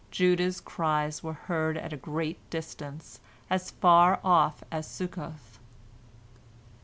[0.09, 3.19] Judah's cries were heard at a great distance,
[3.51, 5.59] as far off as Succoth.